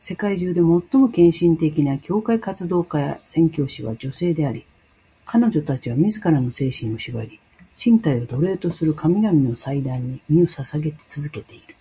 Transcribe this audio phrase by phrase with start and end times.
[0.00, 0.64] 世界中で最
[1.00, 4.66] も献身的な教会活動家や宣教師は女性であり、
[5.24, 7.38] 彼女たちは自らの精神を縛り、
[7.80, 11.76] 身体を奴隷とする神々の祭壇に身を捧げ続けている。